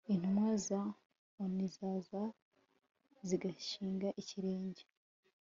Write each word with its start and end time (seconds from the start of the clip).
intumwa 0.13 0.49
za 0.67 0.81
onu 1.41 1.65
zaza 1.75 2.23
zigashinga 3.27 4.07
ikirenge 4.21 4.83